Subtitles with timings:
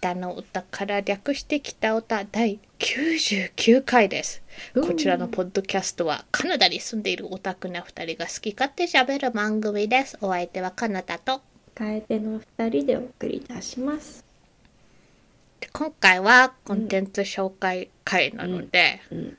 [0.00, 4.42] 北の歌から略して北歌第99回です。
[4.74, 10.16] こちらのポッドキャストはカナダに住んでいるオタクな2人が好き勝手喋る番組です。
[10.20, 11.40] お相手はカナダと。
[11.74, 14.24] 楓の二人でお送りいたします。
[15.58, 19.36] で今回はコンテンツ紹介会なので、うん。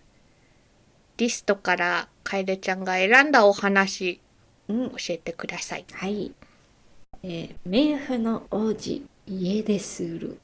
[1.15, 4.19] リストから楓ちゃんが選んだお話
[4.67, 4.97] うん教。
[5.11, 5.85] えてください。
[5.93, 6.33] はい。
[7.23, 10.37] えー、冥府の王子、家でする。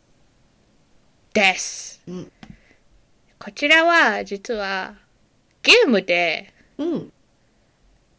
[1.36, 2.02] です。
[2.08, 2.32] うん。
[3.38, 4.96] こちらは実は
[5.62, 7.12] ゲームでうん。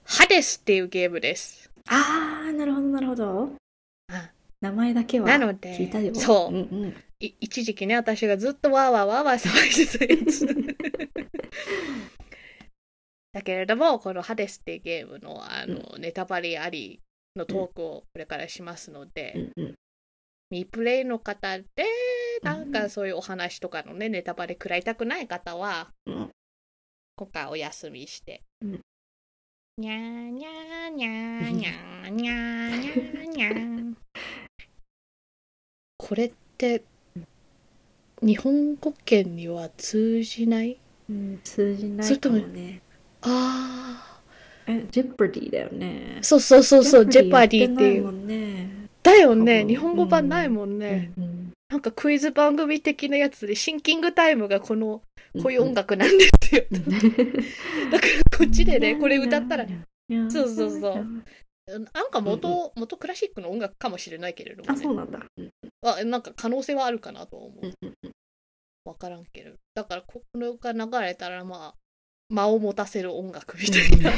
[0.04, 1.70] ハデスっていうゲームです。
[1.88, 3.52] あー、なるほど、なるほど。
[4.12, 4.30] あ
[4.60, 6.14] 名前だけはなので聞いたよ。
[6.14, 6.94] そううんうん。
[7.20, 10.46] い一時期ね私がずっとわーわーわーわー騒いでたやつ
[13.32, 17.00] だけれどもこの「ハデス」っていうゲームのあの、ネタバレあり
[17.34, 19.74] のトークをこれからしますので、うんうん。
[20.50, 21.64] 未プレイの方で
[22.42, 26.30] なんかそういうお話とかのねネタバレ食らいたくない方はうん。
[27.16, 28.80] 今回お休みして、うん。
[29.78, 33.94] にゃーにゃーにゃーにゃーにゃーにゃーにゃー
[35.96, 36.82] これって
[38.22, 40.78] 日本語圏には通じない？
[41.08, 42.80] うん、通じないかもね。
[43.22, 44.20] あ
[44.66, 46.16] え、ジェパディだよね。
[46.20, 46.22] あ。
[46.22, 48.85] そうそうそうそうジェパディっていうやもんね。
[49.06, 49.64] だよね。
[49.64, 51.24] 日本語版ないもんね、うん。
[51.24, 55.02] うんなんかクイズ番組的なやつでシンキングタイムがこの
[55.42, 56.84] こういう音楽なんですよ、うん。
[57.90, 59.66] だからこっちでねこれ歌ったら。
[60.30, 61.06] そうそうそう。
[61.66, 65.18] なんか元、元クラシックの音楽かもしれないけれども、あ、ね、そうなんだ。
[65.36, 65.50] うん
[65.82, 67.66] あなんか可能性はあるかなとは思う。
[67.66, 68.12] うんうん。
[68.84, 69.50] わからんけど。
[69.74, 71.74] だからこれが流れたらまあ
[72.30, 74.12] 間を持たせる音楽みたいな。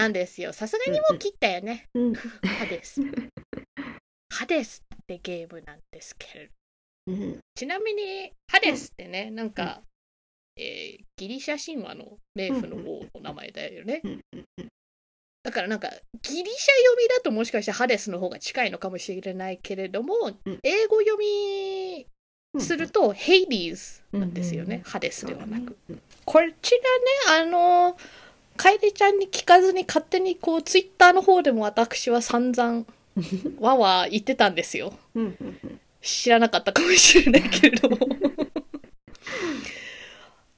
[0.00, 0.52] なんですよ。
[0.52, 1.88] さすがにもう切ったよね。
[1.94, 2.14] うん。
[2.14, 3.02] ハデス。
[4.32, 6.52] ハデスってゲームなんですけれど。
[7.08, 7.38] うん。
[7.54, 9.82] ちなみにハデスってね、なんか、
[10.56, 14.00] えーギリシャ神話の冥府の王の名前だよね。
[15.42, 20.14] だからなんかギリシャ読みだともしかしてハデスの方が近いのかもしれないけれども、
[20.46, 20.58] うん。
[20.62, 22.06] 英語読み
[22.58, 25.76] するとヘイディーズなんですよね、うんハデスではなく。
[25.90, 26.02] うん。
[26.24, 26.80] こち
[27.28, 27.96] らねあの
[28.60, 32.84] 楓ちゃんに聞かずに勝手にこうツイッターの方でも私は散々
[33.58, 34.92] わわ言ってたんですよ。
[36.02, 37.88] 知らなかったかもしれないけれど。
[37.88, 37.96] も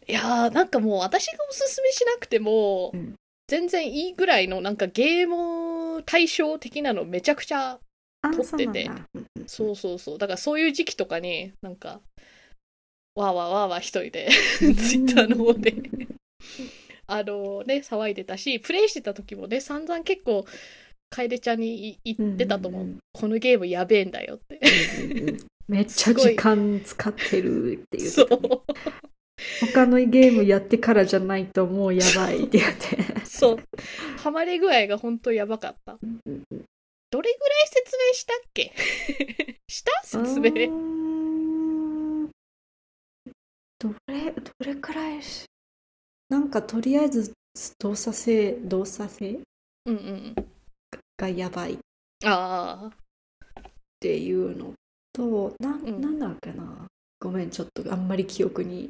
[0.09, 3.15] いやーなんかもう私がおすすめしなくても、うん。
[3.47, 7.79] 全然いいぐらいのなんかゲーム対象的なのめちゃくちゃ
[8.23, 8.91] あ撮ってて。
[9.47, 10.19] そうそうそうそう。
[10.19, 12.01] だからそういう時期とかになんか
[13.15, 15.73] わーわーわーわー一人で ツイッターの方で
[17.13, 20.45] あのね騒いでたしプレイしてた時もね散々結構
[21.11, 22.99] 楓ちゃんに言ってたと思う,、うんうんうん。
[23.13, 24.61] このゲームやべえんだよって。
[25.03, 28.11] うんうんめっちゃ時間使ってるっていう。
[28.11, 28.29] そう
[29.73, 33.25] 他のゲームやってからじゃないともうやばいって言って。
[33.25, 33.57] そう。
[34.19, 35.93] ハマり具合が本当やばかった。
[35.93, 37.33] どれぐらい
[37.69, 38.73] 説明したっけ？
[39.69, 39.93] した？
[40.05, 40.51] 説明。
[43.79, 45.45] どれどれくらいし
[46.33, 47.35] なんかとりあえず
[47.79, 49.41] 動作性動作性
[49.85, 50.35] うんうん
[51.19, 51.75] がやばい。
[51.75, 51.77] っ
[52.25, 52.91] あ。
[52.91, 52.91] あ
[54.01, 54.73] ていうの
[55.13, 56.01] とな,、ん。
[56.01, 56.87] なんだっけな。
[57.21, 58.89] ごめんちょっとあんまり記憶に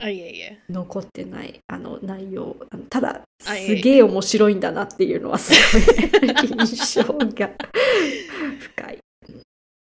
[0.00, 2.56] あいえいえ残ってないあの内容。
[2.70, 6.30] あのただあいえいえすげえ面白いんだなっていうのはすごい
[6.64, 7.50] 印象が
[8.60, 9.03] 深い。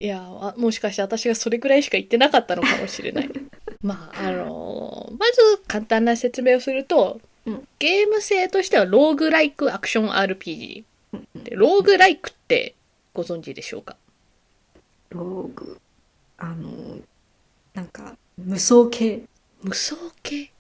[0.02, 3.30] いやあもしかして私がそれぐらいしか言ってなかったのかもしれない。
[3.82, 7.68] まああのーまず簡単な説明をすると、うん。
[7.78, 10.84] ゲーム性としてはローグライクアクション RPG
[11.44, 12.74] でローグライクって
[13.14, 13.96] ご存知でしょうか？
[15.10, 15.78] ローグ。
[16.38, 16.98] あの
[17.74, 19.22] なんか無双系
[19.62, 20.50] 無双系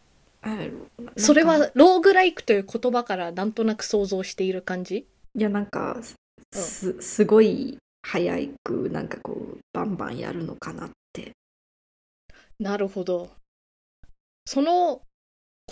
[1.16, 5.04] それはローグライクという言葉からなんとなく想像している感じ？
[5.36, 5.98] いやなんか
[6.52, 11.32] すすごい早くなんかこうバンバンやるのかなって。
[12.58, 13.30] なるほど。
[14.46, 15.02] その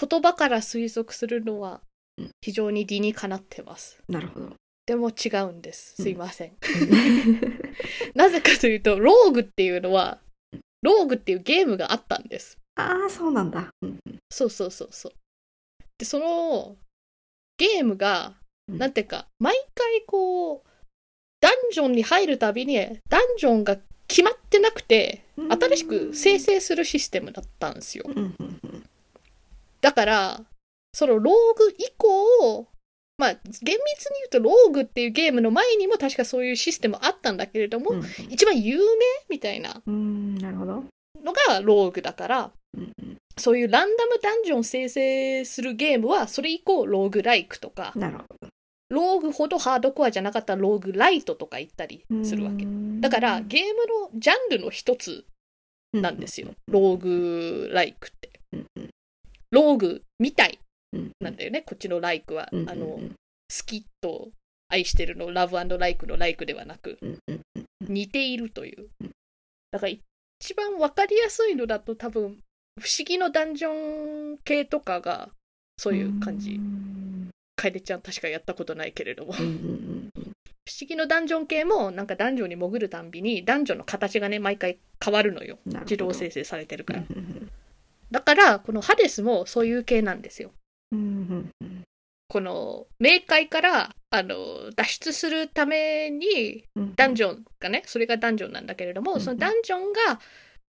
[0.01, 1.81] 言葉から推測するのは
[2.17, 2.31] うん。
[2.41, 4.03] 非常に理にかなってます。
[4.09, 4.53] なるほど。
[4.87, 5.95] でも違うんです。
[6.03, 6.55] すいません、う
[8.19, 10.21] なぜかというとローグっていうのは
[10.83, 12.59] ローグっていうゲームがあったんです。
[12.75, 14.19] ああそうなんだ、うんうん。
[14.31, 15.13] そうそうそうそう。
[15.99, 16.77] でその
[17.57, 18.79] ゲームがうん。
[18.79, 20.70] なんていうか毎回こう
[21.41, 22.77] ダンジョンに入るたびに
[23.09, 28.05] ダンジョンが決まってなくて新しく生成するシステムだったんですよ。
[29.81, 30.41] だから
[30.93, 32.69] そのローグ以降
[33.21, 33.77] まあ、厳密に
[34.21, 38.03] 言うと、ローグっていうゲームの前にも確かそういうシステムあったんだけれども、うん。
[38.31, 39.83] 一番有名みたいな。
[41.23, 42.51] のがローグだから、
[43.37, 48.49] そういうランダムダンジョン生成するゲームは、それ以降ローグライクとか、なるほど。
[48.91, 52.67] ローグほどハードコアじゃなかったらローグライトとか言ったりするわけ。
[53.01, 55.25] だから、ゲームのジャンルの一つ
[55.93, 56.49] なんですよ。
[56.69, 58.31] ローグライクって。
[59.51, 60.59] ローグみたい
[60.93, 62.49] うんなんだよね、こっちのライクは。
[62.53, 63.11] うんあの、好
[63.65, 64.31] きと
[64.69, 66.99] 愛してるのラブライクのライクではなく、
[67.81, 69.11] 似ているといううん。
[69.71, 69.93] だから
[70.41, 72.39] 一番わかりやすいのだと多分、
[72.81, 75.31] 不思議のダンジョン系とかが
[75.77, 76.59] そういう感じ。
[77.69, 79.35] うん楓ちゃん確かやったことないけれども。
[79.39, 79.53] うんうん
[80.17, 80.33] うん
[80.69, 85.59] 不思議のダンジョン系もなんかダンジョンに潜るたんびにダンジョンの形がね毎回変わるのよ。
[85.65, 87.01] 自動生成されてるから。
[87.01, 87.51] うんうん
[88.11, 90.51] だからこのハデスもそういう系なんですよ。
[90.93, 91.83] うんうんうん。
[92.29, 99.21] この冥界からあの脱出するためにうんダンジョンがねそれがダンジョンなんだけれども、うん。
[99.21, 100.21] そのダンジョンが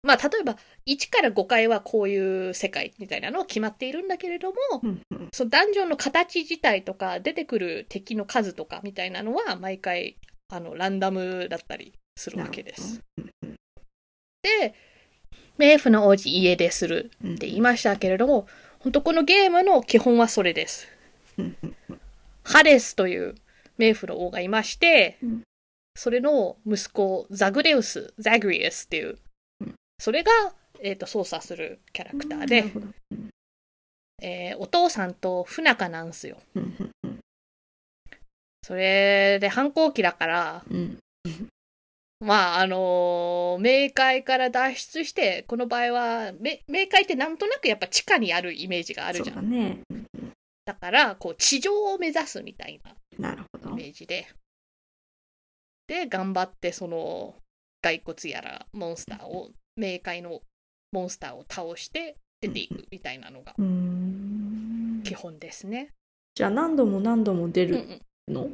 [0.04, 0.58] まあ例えば
[0.88, 5.30] 1から5回はこういう世界みたいなのは決まっているんだけれども、うんうん。
[5.34, 10.18] そのダンジョンの形自体とか出てくる敵の数とかみたいなのは毎回
[10.50, 13.02] あのランダムだったりするわけです。
[14.42, 14.74] で、
[15.58, 18.48] 冥府の王子家出するうんって言いましたけれども、
[18.80, 20.88] 本当このゲームの基本はそれです。
[22.44, 23.36] ハデスという
[23.78, 25.42] 冥府の王がいまして、うん。
[25.96, 29.20] それの息子ザグレウス、ザグリウスっていううん、
[30.00, 30.32] それが、
[30.82, 32.72] えー、と操作するキャラクターで、
[34.22, 36.38] えーお父さんと不仲なんすよ。
[38.64, 41.00] それで反抗期だから、うん
[42.20, 49.36] まあ、あのー冥界から脱出して、この場合は、め冥界ってなんとなくやっぱ地下にあるイメージがあるじゃん。
[49.36, 50.06] だねうん
[50.66, 52.80] だから、こう、地上を目指すみたい
[53.18, 54.28] なイメージで。
[55.88, 57.34] で、頑張って、その、
[57.82, 59.50] 骸骨やらモンスターを、
[59.80, 60.42] 冥界の
[60.92, 63.54] モンスターを倒して出ていくみたいなのが
[65.04, 65.94] 基本ですね。
[66.36, 68.02] じゃあ何度も何度も出うんうるん。
[68.34, 68.50] の？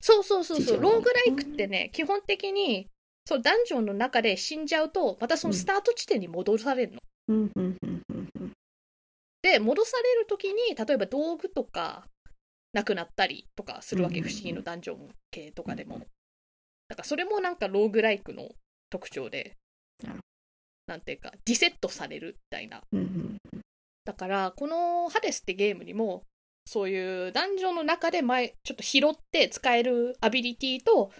[0.00, 0.80] そうそうそうそう。
[0.82, 2.88] ローグライクってね、基本的に、
[3.26, 6.98] そう、ダンジョンの中で死んじゃうと、またそのスタート地点に戻されるの。
[7.28, 8.52] うんうんうんうんうん
[9.42, 12.06] で、戻されるときに、例えば道具とか、
[12.72, 15.98] なくなったりとかするわけ、うんうんうん不思議のダンジョン系とかでも。
[16.88, 18.50] だからそれもなんかローグライクの
[18.90, 19.56] 特徴で
[20.04, 20.20] なる
[20.90, 22.82] ほ、なんていうか、リセットされるみたいな。
[24.04, 26.24] だから、このハデスってゲームにも、
[26.66, 31.10] そういうダンジョンの中で前、ちょっと拾って使えるアビリティと、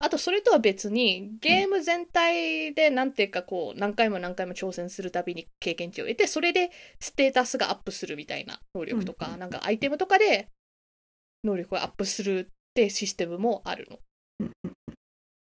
[0.00, 6.70] あとそれとは別に、ゲーム全体でなんていうかこう、何回も何回も挑戦するたびに経験値を得て、それで
[7.00, 10.48] ステータスがアップするみたいな能力とか、うんなんかアイテムとかで
[11.44, 13.98] 能力がアップするってシステムもあるの。
[14.40, 14.74] うん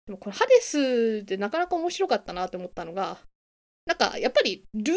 [0.07, 3.19] でもこのハデスでなかなか面白かったなって思ったのが、
[3.87, 4.93] なんかやっぱりループ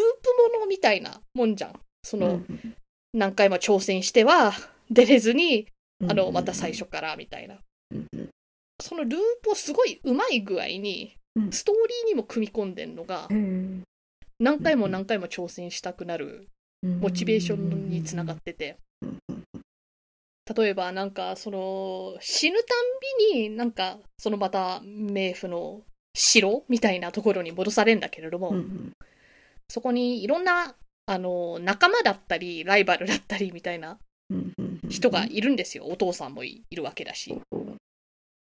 [0.53, 1.79] ものみたいなもんじゃん。
[2.03, 2.75] その、うん。
[3.13, 4.53] 何回も挑戦しては
[4.89, 5.67] 出れずに、
[5.99, 6.11] うん。
[6.11, 7.59] あの、また最初からみたいな。
[8.79, 13.27] そのループをすごいうまい具合にうん、ストーリーにも組み込んでんのが
[14.39, 16.49] 何回も何回も挑戦したくなる
[16.81, 18.77] モチベーションにつながってて。
[20.57, 25.81] 例えばなんかその死ぬたんびになんかそのまた冥府の
[26.17, 28.93] 城みたいなところに戻されるんだけれども、うんうん
[29.69, 30.75] そこにいろんな
[31.07, 33.97] あの仲間だったりライバルだったりみたいな
[34.87, 35.83] 人がいるんですよ。
[35.87, 37.37] お父さんもいいるわけだし。
[37.51, 37.77] うん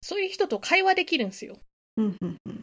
[0.01, 1.57] そういう人と会話できるんですよ。
[1.97, 2.61] うんうんうん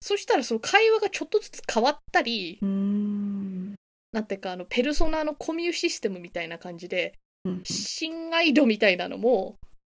[0.00, 3.74] そしたらその会話がちょっとずつ変わったり、ん
[4.12, 9.56] なんていうかあのペルソナのコミュシステムみたいな感じで、うん親愛度みたいなのも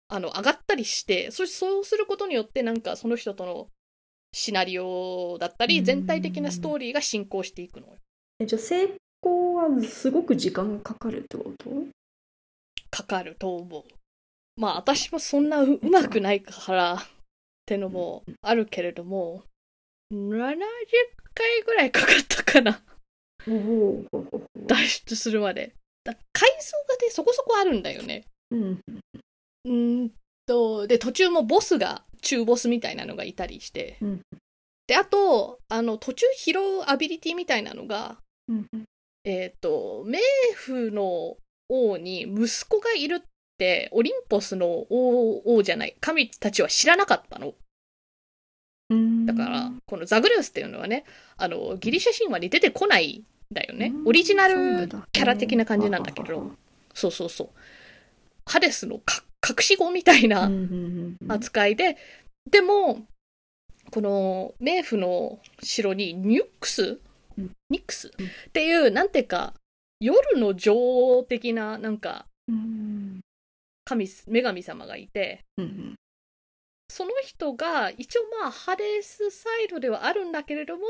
[0.09, 3.67] あの上がったりして、そそうすることによってなんかその人との
[4.33, 7.93] シナリオだったり、うん全体的なストーリーが進行していくのよ。
[8.39, 8.89] えじゃあ成
[9.21, 11.69] 功はすごく時間がかかるってこと？
[12.89, 13.83] かかると思う。
[14.57, 16.97] まあ私もそんなううまくないからっ
[17.65, 19.43] てのもあるけれども、
[20.11, 20.57] 70
[21.33, 22.81] 回ぐらいかかったかな。
[23.45, 25.73] 脱出するまで。
[26.03, 28.25] だ階層がね、そこそこあるんだよね。
[28.51, 30.11] うんん
[30.45, 33.97] と、で、途中もボスが、中ボスみたいなのがいたりして。
[34.01, 34.21] うん
[34.87, 38.17] で、あと、あの、途中拾うアビリティみたいなのが、
[38.49, 38.67] うん
[39.23, 40.17] えっ、と、冥
[40.55, 41.37] 府の
[41.69, 47.53] 王に息子がいるって、オリンポスの王王じゃない、神たちは知らなかったの。
[48.89, 51.05] うんだから、このザグレウスっていうのはね、
[51.37, 54.03] あの、ギリシャ神話に出てこないんだよねう。
[54.03, 56.51] んオリジナルキャラ的な感じなんだけど、
[56.93, 57.49] そうそうそう。
[58.45, 60.49] ハデスのか隠し子みたいな
[61.27, 61.97] 扱いで、
[62.49, 63.05] でも、
[63.91, 66.99] この冥府の城にニュックス、
[67.69, 69.53] ニックスっていう、なんていうか、
[69.99, 72.25] 夜の女王的な、なんか、
[73.85, 75.43] 神、女神様がいて、
[76.89, 80.83] その人が一応まあハレスサイドではあるんだけれども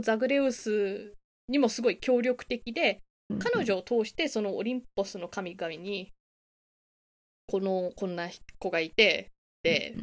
[0.00, 1.12] ザグレウス
[1.48, 3.02] にもすごい協力的で
[3.38, 6.12] 彼女を通してそのオリンポスの神々に
[7.46, 9.30] このこんな子がいて
[9.62, 9.94] で、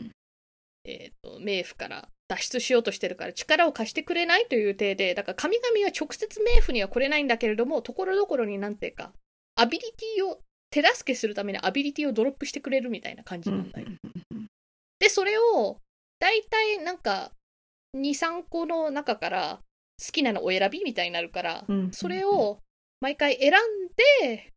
[0.86, 9.12] えーと、冥府から脱出しようとしてるから力を貸してくれないという体でだから神々は直接冥府には来れないんだけれどもところどころになんていうか
[9.56, 10.40] アビリティを
[10.72, 13.88] 手助けするためにアビリティをドロップしてくれるみたいな感じなんだよ。
[15.00, 15.80] で、それを、
[16.20, 17.32] 大体なんか、
[17.98, 19.60] 2、3個の中から
[20.04, 22.60] 好きなのお選びみたいになるから、うん、それを
[23.02, 23.54] 毎回選ん
[24.24, 24.52] で、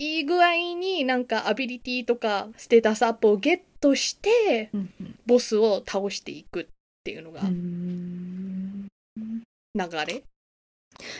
[0.00, 4.70] いい具合になんかアビリティとかステータスアップをゲットして、
[5.26, 6.66] ボスを倒していくっ
[7.04, 7.42] ていうのが、
[9.74, 10.22] 流れ？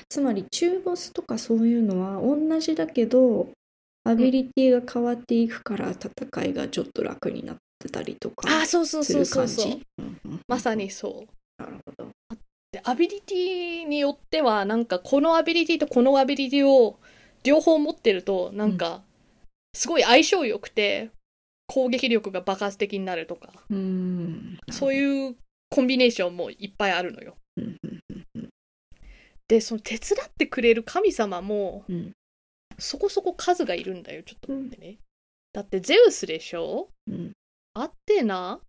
[0.09, 3.49] つまり中ボスとかそういうのは同じだけど
[4.05, 9.79] アビリティが変わっていくから戦いがちょっと楽になってたりとかあそうそうそうそうそう。
[10.49, 11.63] まさにそう。
[11.63, 12.09] なるほど。
[12.73, 16.99] でアビリティによってはなんかこのアビリティとこのアビリティを
[17.45, 19.03] 両方持ってるとなんか
[19.75, 21.11] すごい相性良くて
[21.67, 23.53] 攻撃力が爆発的になるとか。
[23.71, 24.59] うん。
[24.71, 25.37] そういう
[25.71, 27.37] コンビネーションもいっぱいあるのよ。
[29.47, 32.13] でその手伝ってくれる神様も、うん、
[32.79, 34.89] そこそこ数がいるんだよちょっと待ってね。
[34.89, 34.99] うん、
[35.53, 37.33] だってゼウスでしょ、うん、
[37.75, 38.61] アテナ、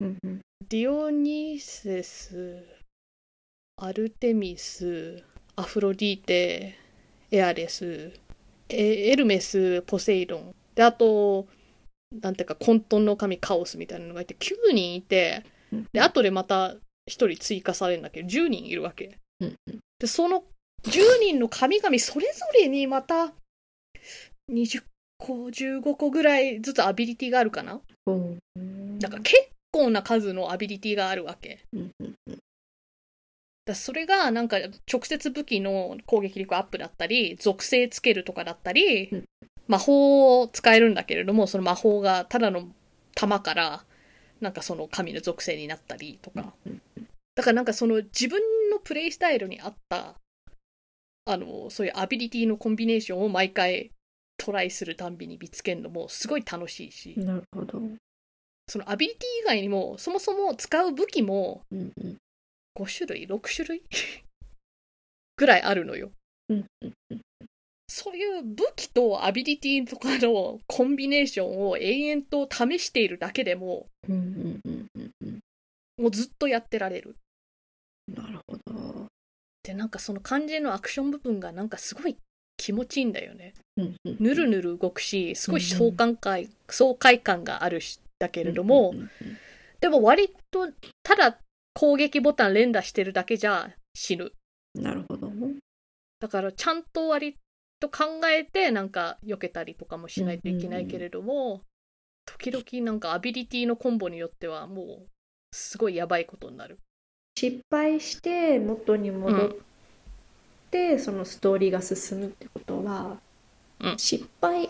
[0.00, 2.62] うんうん、ディオニセス、
[3.76, 5.22] アルテミス、
[5.56, 6.78] アフロディーテ、
[7.30, 8.12] エアレス、
[8.68, 10.54] エルメス、ポセイドン。
[10.74, 11.46] で、あと、
[12.10, 15.44] なんていうか混沌の神カオスみたいなのがいて9人いて
[15.92, 19.18] で後でまた1人追加されるんだけど10人いるわけ。
[19.98, 20.44] でその
[20.84, 23.32] 10人の神々それぞれにまた
[24.50, 24.84] 20
[25.18, 27.80] 個15個ぐらいずつアビリティがあるかな。
[28.98, 29.36] だから結
[29.70, 31.60] 構な数のアビリティがあるわけ。
[33.68, 34.56] だそれがなんか
[34.90, 39.10] 直接武器の攻撃力アップだったり属性つけるとかだったり、
[39.66, 42.68] 魔法を使えるんだけれどもその魔法がただの
[43.14, 43.84] 弾から
[44.40, 46.54] なんかその神の属性になったりとか。
[47.34, 50.14] だからなんかその自分のプレイスタイルに合った
[51.26, 53.92] あのそういうアビリティのコンビネーションを毎回
[54.38, 57.14] トライするたんびに見つけるのもすごい楽しいし。
[57.18, 57.82] なるほど。
[58.66, 61.62] そのアビリティ以外にもそもそも使う武器も
[62.78, 63.82] 5種類？6種類？
[65.36, 66.12] ぐらいあるのよ。
[67.88, 73.86] そういう武器とアビリティとかのコンビネーションを延々と試しているだけでも、
[75.96, 77.16] もうずっとやってられる。
[78.14, 79.06] なるほど。
[79.62, 82.16] で、なんかその肝心のアクション部分がなんかすごい
[82.56, 83.54] 気持ちいいんだよね。
[84.04, 88.94] ぬるぬる動くし、すごい爽快感、爽快感があるし、だけれども、
[89.80, 90.70] でも割と
[91.02, 91.38] ただ
[91.78, 94.32] 攻撃ボタン連打してるだけじゃ死ぬ。
[94.74, 95.30] なるほど。
[96.18, 97.36] だからちゃんと割
[97.78, 101.62] と考えてなんか避けたりとかもしないといけないけれども、
[102.26, 105.06] 時々なんかアビリティのコンボによってはもう
[105.52, 106.80] すごいやばいことになる。
[107.38, 109.50] 失敗して元に戻っ
[110.72, 113.18] て、うん、そのストーリーが進むってことは、
[113.78, 114.68] うん、失敗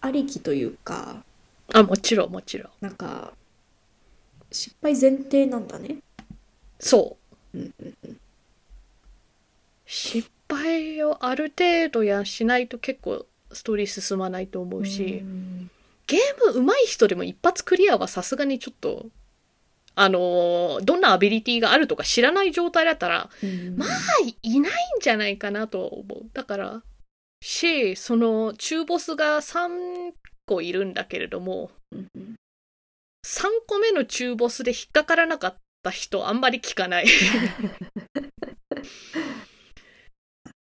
[0.00, 1.24] ありきというか
[1.72, 3.32] あもちろんもちろんなんか
[4.52, 5.96] 失敗前提なんだね
[6.84, 7.16] そ
[7.54, 8.20] う、うんうんうん、
[9.86, 15.70] 失敗をある程度やしないと結構ストーリー進まないと思うし、うん、
[16.06, 16.20] ゲー
[16.52, 19.06] ム上手い人でも一発クリアはさすがにちょっと
[19.94, 23.88] あのー、どんなアビリティがあるとか知らない状態だったら、うん、まあ、
[24.42, 26.22] いないんじゃないかなと思う。
[26.34, 26.82] だから、
[27.40, 30.12] し、その、中ボスが3
[30.46, 32.08] 個いるんだけれども、うん、
[33.24, 37.06] 3個目の中ボスで引っかからなかった人あんまり聞かない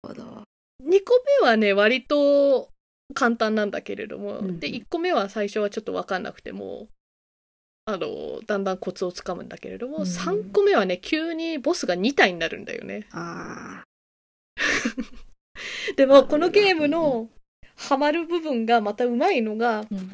[0.08, 0.44] ほど。
[0.84, 2.70] 2個目はね、割と
[3.14, 6.88] 簡単なんだけれども、うん、で、1個目は最初はちょっと分かんなくても、
[7.86, 13.08] あの、だんだんコツをつかむんだけれども、うん、3個目はね、急にボスが2体になるんだよね。
[13.12, 13.88] あ あ。
[15.96, 17.30] でも、このゲームの
[17.76, 20.10] ハマる部分がまたうまいのが、うんうん、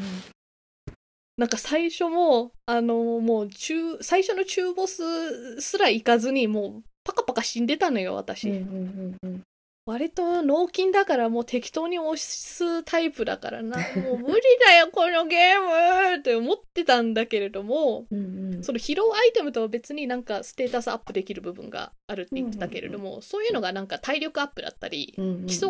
[1.37, 8.49] なんか最初も、あの、もう中、最初の中ボスすら行かずに、もうパカパカ死んでたのよ、私。
[8.49, 9.43] うんうんうん
[9.85, 13.77] 割と脳筋だからもう適当に押すタイプだからな。
[14.01, 25.69] もう無理だよ、このゲームって思ってたんだけれども、うんうんその拾うアイテムとは別になんかステータスアップできる部分があるって言ってたけれども、そういうのがなんか体力アップだったり、うんうん基礎、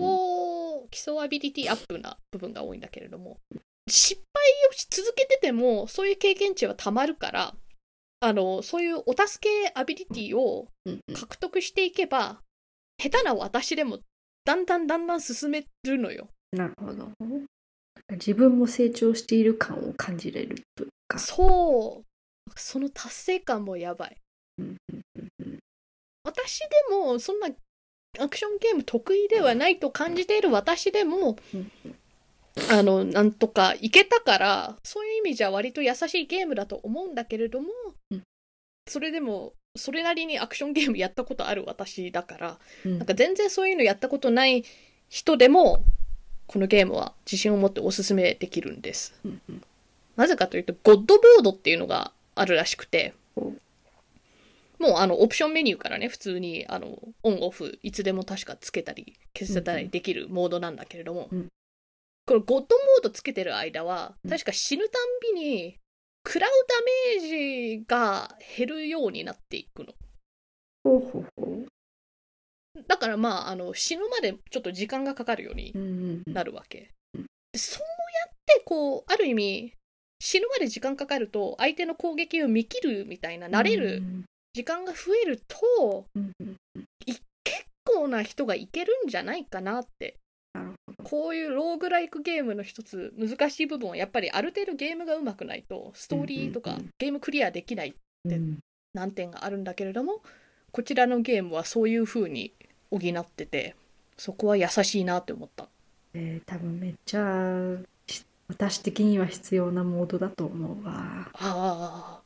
[0.91, 3.39] 基礎アビリティアップな部分が多いんだけれども、
[3.89, 4.33] 失敗
[4.70, 7.56] をし続けてても、そういう経験値はたまるから、
[8.20, 12.42] あの、そういうお助けアビリティをうんうん獲得していけば、
[12.98, 14.00] 下手な私でも
[14.46, 16.30] だんだんだんだん進めるのよ。
[16.52, 17.10] なるほど。
[18.12, 21.20] 自分も成長している感を感じれるというか。
[21.20, 22.52] そう。
[22.56, 24.18] その達成感もやばい。
[24.60, 25.60] うんうんうんうん
[26.26, 27.50] 私でも、そんな
[28.20, 31.72] アクションゲーム得意ではないと感じている私でも、うん
[32.69, 37.67] あの、なんとかいけたから、そういう意味じゃ割と優しいゲームだと思うんだけれども、
[38.12, 38.24] うん。
[38.88, 42.98] それでも、それなりにアクションゲームやったことある私だから、うん。
[43.00, 44.63] なんか全然そういうのやったことない
[45.10, 45.83] 人でも、
[46.45, 49.15] このゲームは自信を持っておすすめできるんです。
[49.25, 49.63] うんうん。
[50.15, 53.53] なぜかというと、ゴッドボードっていうのがあるらしくてお、
[54.77, 61.48] もうあの、オプションメニューからね、普通に、あの、オンオフ、いつでも確かつけたり、消せたりできるモードなんだけれども、うん
[62.25, 65.77] このゴッドモードつけてる間は、うん確か死ぬたんびに、
[66.25, 66.51] 食らう
[67.12, 69.94] ダメージが減るようになっていくの。
[70.84, 72.84] ほうほうほう。
[72.88, 76.92] だからまあ、あの、死ぬまでちょっと時間がかかるようにうんうんうんなるわけ。
[77.13, 79.74] うんでそうやって、こう、ある意味、
[80.20, 84.25] 死ぬまで時間かかると、相手の攻撃を見切るみたいな、慣れるうん
[84.56, 90.18] 時間が増えると、うんうんうん結構な人がいけるんじゃないかなって。
[91.03, 97.93] こういうローグライクゲームの一つ難しい部分はやっぱりある程度ゲームが上手くないとストーリーとかゲームクリアできない
[98.25, 98.60] でうん。
[98.93, 100.22] 難点があるんだけれども
[100.72, 102.53] こちらのゲームはそういう風に
[102.91, 103.75] 補ってて
[104.17, 105.67] そこは優しいなって思った。
[106.13, 110.93] えー多分めっちゃし私的には必要なモードだと思うわ。
[111.33, 112.22] ああ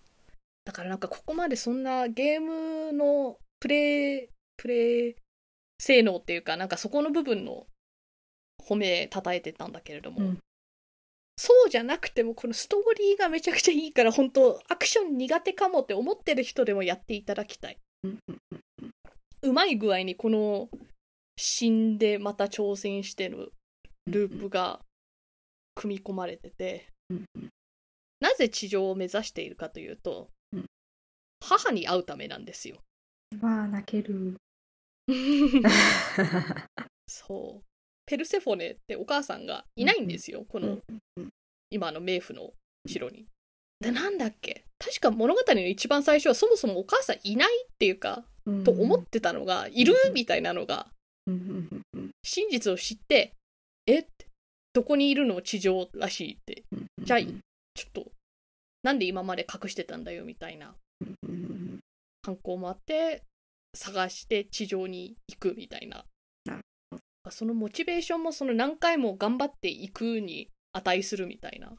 [0.66, 5.16] だからなんかここまでそんなゲームのプレイプレイ
[5.80, 7.66] 性能っていうかなんかそこの部分の
[8.68, 10.40] 褒めたたえてたんだけれども、うん
[11.40, 17.78] そうじゃなくてもこのストーリーがめちゃくちゃいいから本当アクション苦手かもって思ってる人でもやっていただきたい
[19.44, 20.68] うまい具合にこの
[21.38, 23.54] 死んでまた挑戦してる
[24.08, 24.82] ループが
[25.76, 26.88] 組み込まれてて、
[28.20, 30.66] なぜ地上を目指しているかというと、うん
[31.40, 32.78] 母に会うためなんですよ。
[33.42, 34.38] わあ泣ける。
[37.08, 37.77] そう。
[38.08, 40.80] ペルセフォネってお母さんがいないんですよ、この
[41.70, 42.54] 今の冥府の
[42.88, 43.26] 城に。
[43.80, 44.64] で、なんだっけ？
[44.80, 48.64] 確か物語の一番最初はそもそもお母さんいないっていうか、うん。
[48.64, 50.88] と思ってたのが、いるうんみたいなのが、
[52.24, 53.34] 真実を知って、
[53.86, 54.10] えって、
[54.74, 55.42] どこにいるの？
[55.42, 56.64] 地上らしいって。
[57.04, 57.32] じゃあ、ちょ
[57.88, 58.12] っと、
[58.84, 60.74] なんで今まで隠してたんだよみたいな
[62.24, 63.24] 犯行もあって、
[63.76, 66.06] 探して地上に行くみたいな。
[67.32, 71.72] そのモチベーションもその何回も頑張っていくに値するみたいな。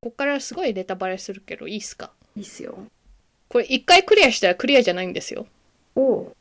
[0.00, 2.12] こっからすごいネタバレするけどいいっすか？
[2.36, 2.78] いいっすよ。
[3.48, 5.46] これ一回クリアしたらクリアじゃないんですよ。
[5.94, 6.36] おう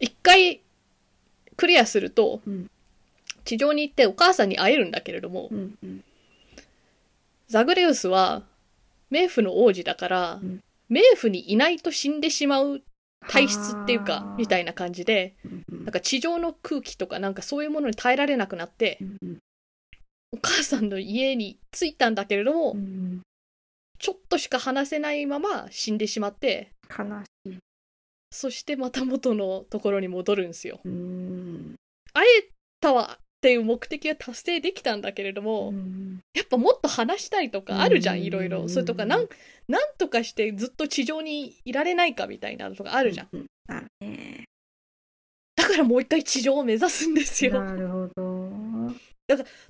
[0.00, 0.60] 一回
[1.56, 2.70] クリアするとうん
[3.44, 6.04] 地上に行ってお母さんに会えるんだけれども、うんうん
[7.48, 8.42] ザグレウスは
[9.12, 12.80] 冥府の王子だから、うん冥府にいないと死んでしまう
[13.28, 15.36] 体質っていうかみたいな感じで
[15.70, 18.98] なんか地上の空気とかなんかそういうものに耐えられなくなって
[20.32, 22.76] お母さんの家に着いたんだけれども、
[23.98, 27.04] ちょっとしか話せないまま死んでしまって悲
[27.46, 27.58] しい。
[28.30, 30.80] そしてまた元のところに戻るんですよ。
[30.84, 31.74] うん
[32.12, 32.50] 会え
[32.80, 38.68] たわっていう目的は達成できたんだけれども、うんやっぱもっと話したいとかあるじゃんいろいろ。
[38.68, 39.28] それとかなん、
[39.68, 43.28] なんとかしてずっと地上にいられないかみたいなのとかあるじゃん。
[43.32, 44.44] ううあるね。
[45.56, 47.64] だからもう一回地上を目指すんですよ。
[47.64, 48.66] なるほど。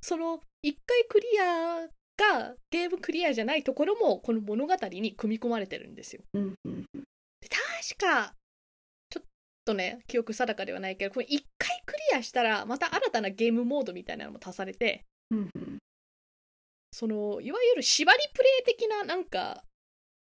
[0.01, 6.23] その一回クリアがゲームクリアじゃないところもこの物語に組み込まれてるんですよ。
[6.35, 6.85] うんうん
[7.41, 8.35] で確か
[9.11, 9.25] ちょっ
[9.65, 15.79] とね記憶定かではないけどこれ一回クリアしたらまた新たなゲームモードみたいなのも足されてうんうん
[16.93, 19.63] そのいわゆる縛りプレイ的ななんか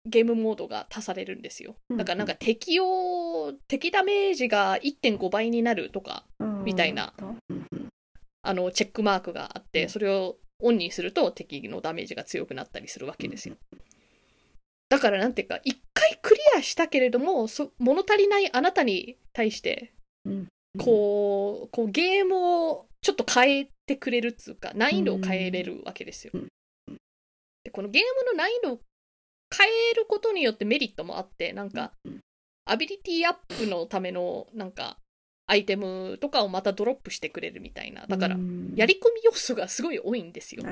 [0.06, 1.76] ゲームモードが足されるんですよ。
[1.96, 7.12] だからなんか敵を敵ダメージが1.5倍になるとかうんみたいな
[8.42, 9.68] あのチェックマークがあっうん。
[9.68, 13.56] てそれをオンにすると敵のダメージが強くなったりするわけですよ。
[14.88, 19.92] だからなんていうか一回クリアしたけれどもそ物足りないあなたに対して
[20.24, 20.48] うん。
[20.78, 26.32] こうこうゲームをちょっと変えてくれるっつうか難易度を変えれるわけですよ。
[26.34, 26.48] うん。
[27.64, 28.80] でこのゲームの難易度を
[29.56, 32.20] 変えることによってメリットもあってなんかうん。
[32.68, 34.98] アビリティアップのためのなんか
[35.46, 38.06] アイテムとかをまたドロップしてくれるみたいな。
[38.08, 38.74] だからうん。
[38.74, 40.64] やり込み要素がすごい多いんですよ。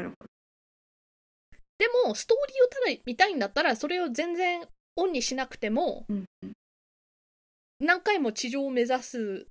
[1.79, 4.67] でもストーリーをただ見たいんだったらそれを全然
[4.97, 6.07] オンにしなくても
[7.81, 9.47] 何回も地上を目指す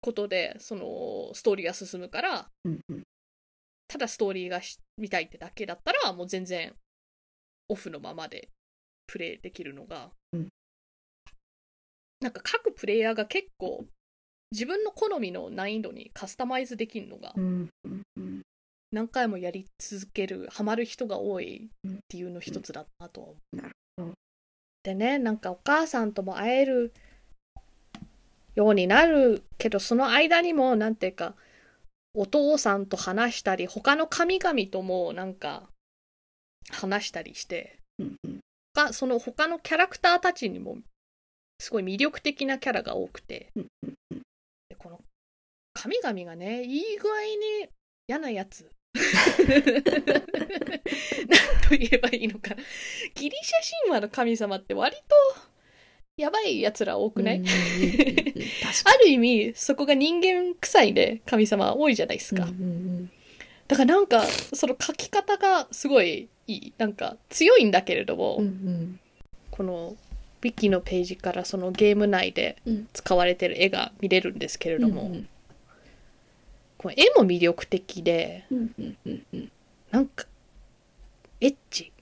[0.00, 2.48] ことでそのストーリーが進むから
[3.88, 6.74] ただストーリーがし見たいってだけだったらもう全然
[7.68, 8.48] オフのままで
[9.06, 10.48] プレイできるのが、うん。
[12.20, 13.84] なんか各プレイヤーが結構
[14.52, 17.34] 自分の好みの難易度にカスタマイズできるのが
[18.92, 23.56] 何回もやり続けるハマる人が多いっていうの一つだなとは思う。
[23.56, 24.12] なるほど。
[24.84, 26.92] でねなんかお母さんとも会える
[28.54, 31.34] ようになるけどその間にもなんていうか
[32.14, 35.64] お父さんと話したり他の神々ともなんか
[36.70, 38.35] 話したりしてうんうん
[38.76, 40.76] がその他のキャラクターたちにも
[41.58, 43.50] すごい魅力的なキャラが多くて。
[44.68, 45.00] でこの
[45.72, 47.22] 神々がねいい具合
[47.62, 47.68] に
[48.06, 48.70] 嫌なやつ。
[48.96, 49.02] なん
[51.68, 52.54] と言えばいいのか。
[53.14, 55.14] ギリシャ神話の神様って割と
[56.16, 62.64] やばいやつら多くない、あかる意味そこが人間臭いね神様多いじゃないですか、にうんう
[63.02, 63.10] ん
[63.68, 69.00] だからなんかその書き方がすごいいいなんか強いんだけれども、うんうん。
[69.50, 69.96] この
[70.42, 75.28] ウィキのページからそのゲーム内でうん使われてる絵が見れるんですけれども、うん
[76.78, 79.50] この絵も魅力的でうんうんうんうん。
[79.90, 80.26] なんか
[81.40, 81.92] エッチ。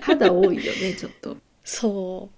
[0.00, 1.36] 肌多いよねちょっと。
[1.64, 2.30] そ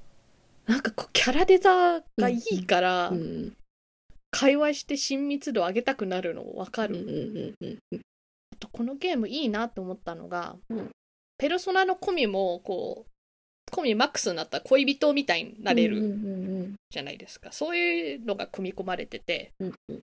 [0.67, 0.71] う。
[0.71, 3.57] なんかこうキャラデザがいいから、うん
[4.31, 7.79] 会話して親密度を上げたくなるの分かる、うんうんうんうん。
[7.93, 8.01] うん
[8.53, 10.91] あとこのゲームいいなと思ったのが、うん。
[11.39, 13.11] ペルソナのコミもこう
[13.71, 16.07] コミマックスになったら恋人みたいになれるうんう
[16.65, 19.53] んじゃないですか、そういうのが組み込まれてて。
[19.61, 20.01] うんうん。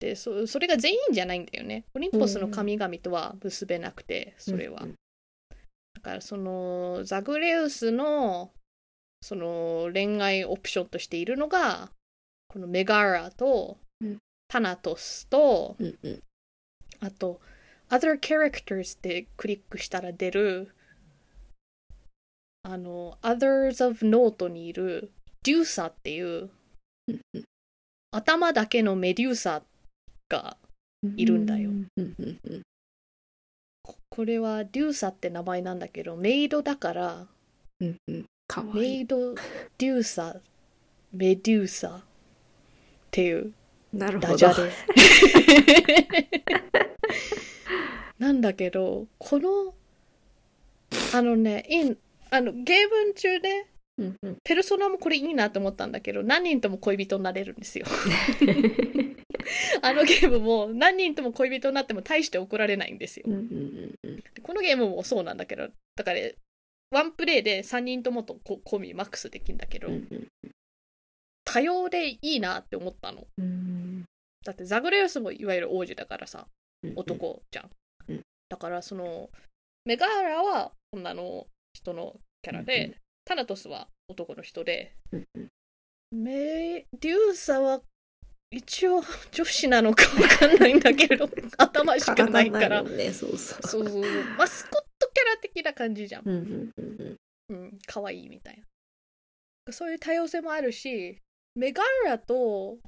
[0.00, 1.84] でそそれが全員じゃないんだよね。
[1.94, 4.94] オリンポスの神々とは結べなくてそれは、うん
[5.94, 8.50] だからそのザグレウスの
[9.20, 11.92] その恋愛オプションとしているのが
[12.52, 14.18] このメガラとうん。
[14.48, 16.22] タナトスとうんうん。
[17.00, 17.40] あと
[17.88, 20.74] Other Characters ってクリックしたら出る
[22.62, 25.10] あの Others of Note にいる
[25.42, 26.50] デューサっていう
[27.08, 27.44] うんうん。
[28.10, 29.62] 頭だけのメデューサ
[30.28, 30.58] が
[31.16, 31.70] いるんだよ。
[31.70, 32.62] うんうんうんうん
[33.82, 37.26] ここれはデューサって名前なんだけどメイドだから
[37.80, 38.24] うんうん。
[38.46, 38.98] かわメい。
[38.98, 40.36] いイドデューサ
[41.12, 42.02] メデューサ
[43.12, 43.52] っていう。
[43.94, 44.72] ダジャレ。
[48.18, 49.74] なんだけどこの
[51.12, 51.96] あのねいい
[52.30, 53.66] あのゲーム中で
[53.98, 54.38] うんうん。
[54.42, 57.84] ペルソナもこれいいなと思ったんだけど何人とも恋人になれるんですよ。
[59.82, 63.26] あのゲームも何人とも恋人になっても大して怒られないんですよ。
[64.42, 66.20] このゲームもそうなんだけどだから
[66.90, 70.28] ワンプレイで3人ともとこコミマックスできるんだけど、うんうん
[71.52, 74.04] 多様でいいなって思ったのうん
[74.44, 76.46] だってザグレウスもいわゆる王子だからさ
[76.96, 77.70] 男じゃん、
[78.08, 79.30] うんだからその
[79.86, 85.48] メガーラは女の人のキャラで、うんうタナトスは男の人でうんうん
[86.12, 87.80] メデューサは
[88.50, 94.02] 一応女子なのかわかんないんだけど頭しかないからねそうそうそうそう
[94.36, 97.16] マスコットキャラ的な感じじゃんうんうんうん
[97.48, 98.58] うん、可愛いみたい
[99.66, 99.72] な。
[99.72, 101.20] そういう多様性もあるし、
[101.54, 102.78] メガーラと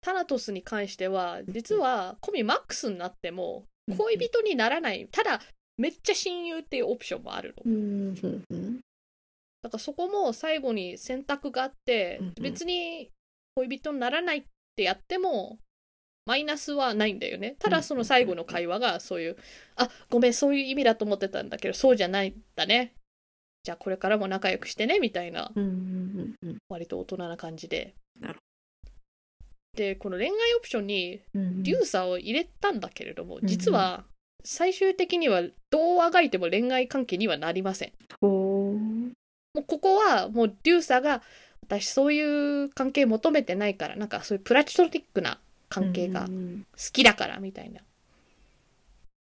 [0.00, 5.08] タナトスに関しては、実はコミマックスになってもうん恋人にならない。
[5.10, 5.40] ただ、
[5.78, 7.62] めっちゃ親友っていうオプションもあるの。
[9.62, 13.10] だからそこも最後に選択があって別に
[13.56, 14.44] 恋人にならないっ
[14.76, 15.58] てやっても、
[16.24, 17.56] マイナスはないんだよね。
[17.58, 19.36] ただその最後の会話がそういう、
[19.76, 22.94] あ、ごめん、そういう意味だと思ってたんだけど、そうじゃないんだね。
[23.66, 25.50] じゃあこれからも仲良くしてね、みたいな。
[25.56, 27.96] うんうんうん割と大人な感じで。
[29.76, 34.04] で、この恋愛オプションにうんデューサーを入れたんだけれども、ん実は
[34.44, 37.92] 最終的にはどうあがいても恋愛関係にはなりません。
[38.20, 38.70] も
[39.56, 41.22] うここはもうデューサーが
[41.62, 42.22] 私そうい
[42.66, 47.80] う関係求めてないから、なんかそういうプラチトリックな関係が好うんきだからみたいな。
[47.80, 47.84] っ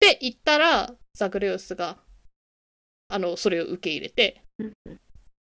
[0.02, 1.96] て言ったら、ザグレウスが
[3.14, 4.74] あのそれを受け入れて、うん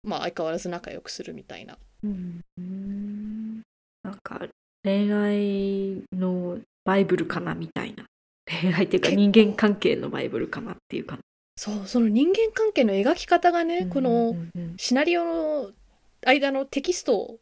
[0.05, 1.77] まあ相変わらず仲良くするみたいな。
[2.03, 3.63] うんうん。
[4.03, 4.47] なんか
[4.85, 8.05] 恋愛のバイブルかなみたいな。
[8.63, 11.19] 恋愛っていうか人間関係のバイブルかなっていうか
[11.59, 14.35] そうその人間関係の描き方がね、この
[14.79, 15.73] シナリオの
[16.25, 17.37] 間のテキストっ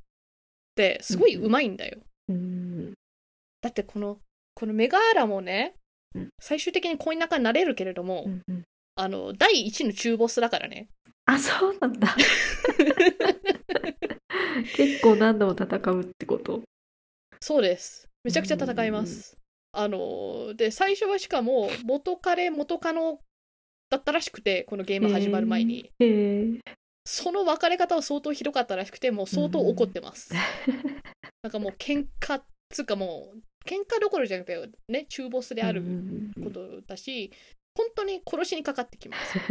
[0.74, 1.98] てすごい上手いんだよ。
[2.28, 2.94] うん。
[3.60, 4.18] だってこの
[4.54, 5.74] このメガーラもね
[6.14, 6.28] うん。
[6.40, 8.64] 最終的に恋仲になれるけれども、うんうん
[8.96, 10.88] あの第一の中ボスだからね。
[11.26, 12.16] あそうなんだ
[14.76, 16.62] 結構何度も戦うってこと？
[17.40, 18.08] そうです。
[18.24, 19.36] めちゃくちゃ戦います。
[19.72, 23.20] あので最初はしかも元彼元カノ
[23.90, 26.60] だったらしくてこのゲーム始まる前に、へえ
[27.04, 30.32] その別れ方は相当ひどかったらしくてもう相当怒ってます。
[31.42, 35.84] なんかもう喧嘩っつうかもう喧嘩どころじゃなくてね中ボスである
[36.42, 37.30] ことだし、
[37.76, 39.38] 本当に殺しにかかってきます。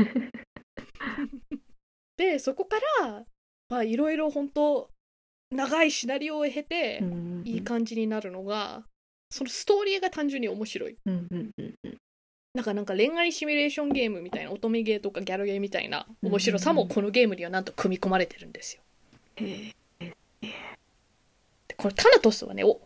[2.17, 3.25] でそこから
[3.69, 4.89] まあいろいろ本当
[5.51, 7.03] 長いシナリオを経て、
[7.43, 8.85] いい感じになるのが
[9.29, 10.97] そのストーリーが単純に面白い。
[12.55, 18.81] なんかなんか恋愛シミュレーションゲームみたいな乙女ゲーとかギャルゲーみたいな面白さもこのゲームにはなんと組み込まれてるんですよ。
[19.35, 19.75] で
[21.75, 22.79] これタナトスはねお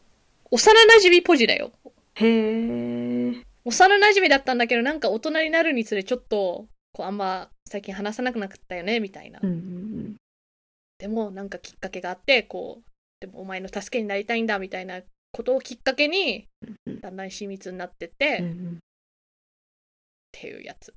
[0.49, 1.71] 幼なじみポジだよ。
[2.15, 3.38] へえ
[3.69, 9.39] 幼なじみだったんだけどなんか大人になるにつれちょっとこうあんま最近話さなくなったよねみたいな。
[9.41, 10.15] うんうん
[10.97, 12.89] でもなんかきっかけがあってこう
[13.21, 15.01] でもお前の助けになりたいんだみたいな
[15.31, 16.47] ことをきっかけに
[16.85, 18.79] うんだんだん親密になってって、っうんうん
[20.33, 20.93] ていうやつ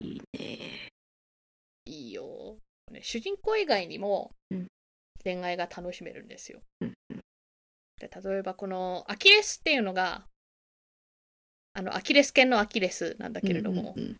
[0.00, 0.58] いいね。
[1.84, 2.56] いいよ、
[2.90, 4.66] ね、主人公以外にもうん。
[5.22, 6.94] 恋愛が楽しめるんですよ、うん。
[7.98, 10.24] で例えばこのアキレスっていうのが
[11.76, 14.16] あのアキレス腱のアキレスなんだけれども、うんうん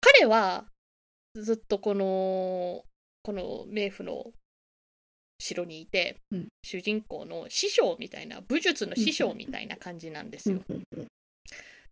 [0.00, 0.64] 彼は
[1.34, 2.84] ずっとこの
[3.22, 4.26] この冥府の
[5.38, 6.48] 城にいて、うん。
[6.64, 11.06] 主人公の師匠みたいな武術の師匠みたいな感じなんですよ、うんうん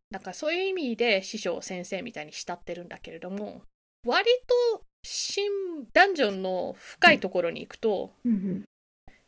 [0.09, 3.62] だからそういう意味で師匠先生みたいに慕ってるんだけれども
[4.07, 4.25] 割
[4.73, 5.51] と新
[5.93, 8.65] ダンジョンの深いところに行くと、うんうん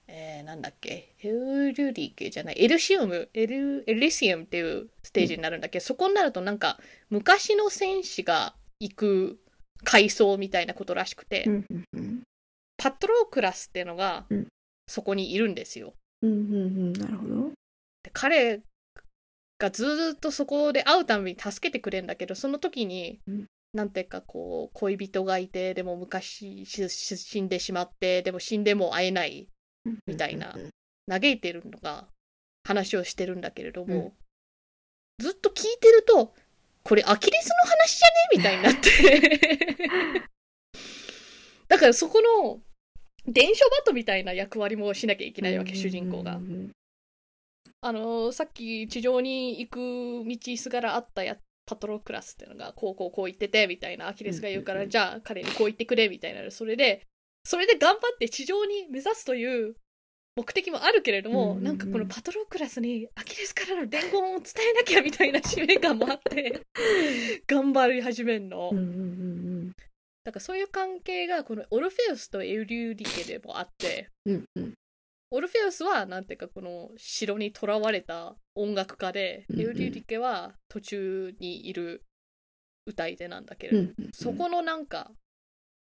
[0.08, 1.14] えーなんだっけ？
[1.22, 2.56] エルリュケじゃない？
[2.58, 3.28] エルシウム？
[3.34, 5.78] エルエリシウムっていうステージになるんだけ？
[5.78, 6.78] ど、そこになるとなんか
[7.10, 9.38] 昔の戦士が行く
[9.84, 11.46] 階層みたいなことらしくて、
[12.76, 14.46] パトロークラスっていうのがうん。
[14.90, 15.92] そこにいるんですよ。
[16.22, 16.92] うんうんうん。
[16.94, 17.50] なるほど。
[18.02, 18.62] で彼
[19.58, 23.46] がずーっとそこで会うたびに助けてくれるんだけどその時に、うん。
[23.74, 29.46] なんていうかこう恋人がいてでも昔死んでしまってでも死んでも会えない
[30.06, 30.56] みたいな
[31.08, 32.06] 嘆いてるのが
[32.64, 34.12] 話をしてるんだけれども、うん。
[35.24, 36.34] ずっと聞いてると
[36.84, 38.14] これアキレスの話じゃね？
[38.36, 40.22] みたいになって。
[41.68, 42.60] だからそこの
[43.26, 46.36] 伝書バトみたいな役割もしなきゃいけないわけ、主人公が。
[46.36, 46.40] う。
[46.40, 46.72] ん
[47.80, 51.36] あのーさっき地上に行く道すがらあったや
[51.66, 57.06] パトロークラスっていうのがこうこうこう言っててみたいなアキレスが言うから、じゃあ彼にこう言ってくれみたいなそれで
[57.48, 59.74] それで頑張って地上に目指すという
[60.36, 61.64] 目的もあるけれども、うんうんうん。
[61.64, 66.60] なんかこのパトロークラスにアキレスからの伝言を伝えなきゃみたいな使命感もあって
[67.48, 68.88] 頑張り始めんの、うんうんう
[69.68, 69.72] ん
[70.24, 74.74] だからそういう関係がこのオルフェウスとエウリューディケでもあってうんうん。
[75.30, 79.62] オルフェウスはなんていうかこの城にとらわれた音楽家で、うんうん。
[79.62, 82.04] エウリューディケは途中にいる
[82.84, 84.10] 歌い手なんだけれど、うんうん。
[84.12, 85.10] そこのなんか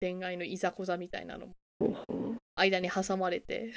[0.02, 3.72] 恋愛のいざこざみたいなのも間に挟まれて。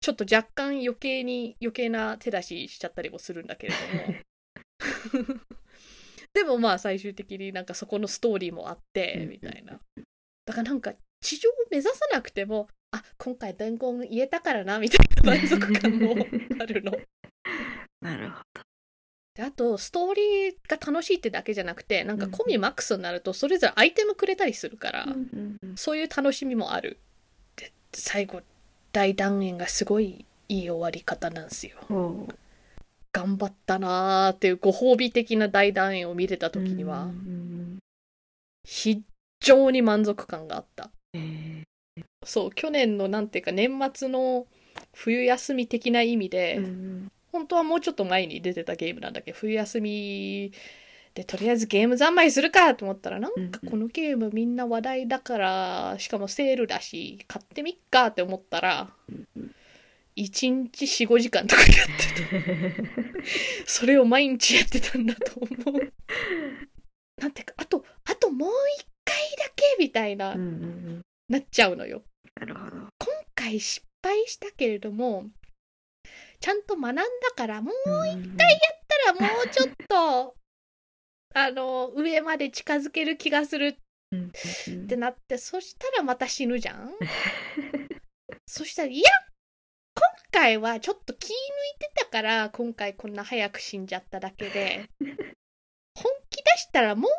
[0.00, 3.74] ちょっと若干余計に余計な手出ししちゃったりもするんだけれ
[5.18, 5.40] ども。
[6.32, 9.80] でもまあ最終的になんかそこのストーリーもあってみたいな。
[10.46, 16.14] だからなんか地上を目指さなくてもあ今回伝言言えたからなみたいな満足感も
[16.60, 16.92] あるの。
[18.00, 18.42] なるほ
[19.38, 25.06] であとストーリーが楽しいってだけじゃなくてなんかコミマックスになるとそれぞれアイテムくれたりするから、
[25.76, 26.98] そういう楽しみもある。
[27.54, 28.42] で最後
[28.90, 31.76] 大断円がすごいいい終わり方なんですよ。
[33.12, 37.08] 頑張ったなーっていうご褒美的な大団円を見れた時には
[38.64, 39.04] 非
[39.38, 40.90] 常に満足感があった。
[42.24, 44.48] そう去年のなんていうか年末の
[44.94, 49.32] 冬休み的な意味で、うん本当はもうちょっと前に出てたゲームなんだけ？
[49.32, 50.52] ど冬休み
[51.14, 58.90] でとりあえずゲーム三昧するかと思ったらなんかこのゲームみんな話題だからしかもセールだし買ってみっかって思ったら
[60.16, 63.22] 1日45時間とかやってて。
[63.66, 65.92] それを毎日やってたんだと思う。
[67.20, 70.46] なんていうかあとあともう一回だけみたいな、うんうんう
[70.90, 71.02] ん。
[71.28, 72.02] なっちゃうのよ。
[72.40, 72.76] なるほど。
[72.76, 72.88] 今
[73.34, 75.26] 回失敗したけれども
[76.40, 77.04] ちゃんと学んだ
[77.36, 77.72] からもう
[78.08, 80.34] 一回やったらもうちょっと
[81.34, 83.76] あの上まで近づける気がする。
[84.10, 86.94] ってなってそしたらまた死ぬじゃん。
[88.46, 89.04] そしたらいや
[89.94, 91.32] 今回はちょっと気抜い
[91.78, 94.88] てたから今回こんな早く死んじゃっただけで。
[95.94, 97.10] 本気出したらもう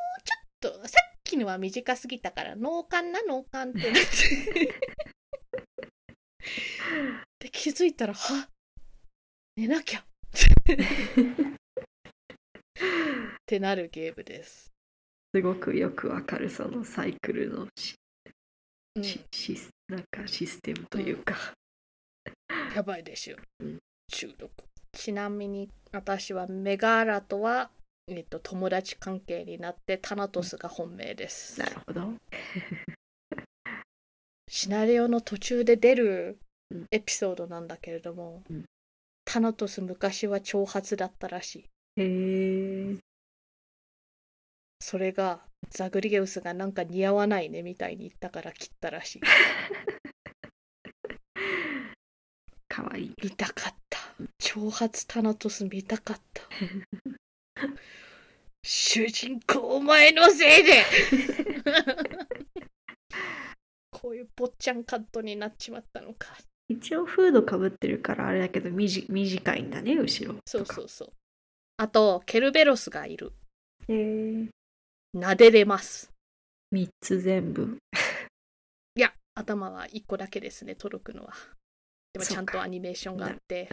[0.62, 4.74] ちょっとさっきのは短すぎたから脳幹な脳幹ってなって。
[7.40, 8.50] で気づいたらは
[9.60, 10.04] 寝なきゃっ
[13.46, 14.72] てなるゲームです。
[15.36, 17.96] すごくよくわかるそのサイクルのし
[18.96, 21.36] うん、しシスなんかシステムというか、
[22.74, 23.80] やばいですようん。
[24.10, 24.50] 中毒。
[24.94, 27.70] ちなみに私はメガーラとは、
[28.08, 31.60] えっと、友達関係になってタナトスが本命です。
[31.60, 32.14] なるほど
[34.48, 36.40] シナリオの途中で出る
[36.72, 38.64] うんエピソードなんだけれども、うん
[39.32, 41.66] タナトス昔は長髪だったらしい。
[41.98, 42.98] へえ
[44.80, 49.22] それがザグリゲウスがなんか似合わないねみたいに言ったから切ったらしい。
[52.68, 54.00] かわいい見たかった。
[54.40, 56.42] 長髪タナトス見たかった。
[58.64, 60.84] 主人公お前のせいで
[63.92, 66.36] こういう坊ちゃんカットになっちまったのか。
[66.70, 71.14] 一応フードかぶってるからあれだけど短いんだね後ろそうそうそう。
[71.78, 73.34] あと、ケルベロスがいる。
[73.88, 74.50] へえ
[75.18, 76.12] 撫でれます。
[76.76, 77.80] 3つ全部
[78.96, 81.34] いや、頭は1個だけですね、届くのは。
[82.14, 83.70] でもちゃんとアニメーションがあって、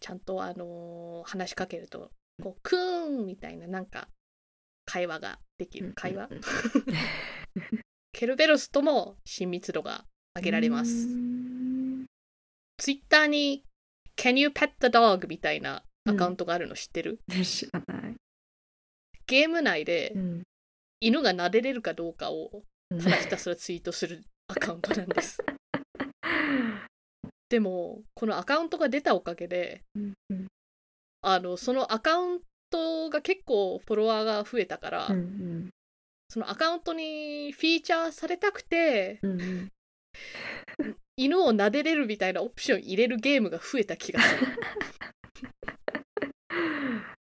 [0.00, 2.10] ちゃんと、あのー話しかけると、
[2.42, 4.08] こう、クーンみたいな、なんか、
[4.86, 5.92] 会話ができる。
[5.94, 6.42] 会話うんうん
[8.12, 10.04] ケルベロスとも親密度が
[10.36, 11.06] 上げられます。
[12.78, 13.64] ツイッターに
[14.16, 15.26] Can you pet the dog?
[15.28, 18.14] みたいなアカウントがあるの知ってる、知らない、
[19.26, 20.42] ゲーム内でうん
[21.00, 23.02] 犬が撫でれるかどうかをうん。
[23.02, 25.38] ただひたすらツイートするアカウントなんです。
[27.48, 30.46] でも、このアカウントが出たおかげで、うんうん。
[31.22, 35.70] あの、そのアカウントが結構フォロワーが増えたから、うん。
[36.28, 39.68] そのアカウントにフィーチャーされたくて、うんうん
[41.16, 44.46] 犬を撫でれるみたいなオプション入れるゲームが増えた気がする。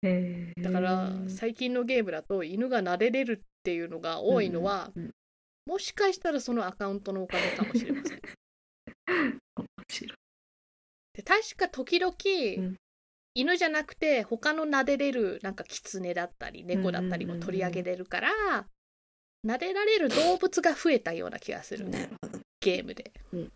[0.02, 0.62] へー。
[0.62, 5.10] だから最近のゲームだと犬が撫でれるっていうのが多いのは、うんうん。
[5.66, 8.20] もしかしたらそのアカウントのおかげかもしれません。
[9.56, 10.18] 面白い。
[11.14, 12.12] で確か時々、
[12.70, 12.76] ん。
[13.34, 18.30] 犬じゃなくて他の撫でれるなんかキツネだったり猫だったりも取り上げれるから、
[19.46, 23.12] 撫でられる動物が増えたような気がする、なるほどゲームで。